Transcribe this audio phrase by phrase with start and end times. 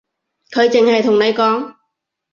[0.49, 1.75] 佢淨係同你講